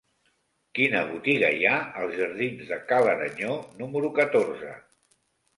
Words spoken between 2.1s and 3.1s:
jardins de Ca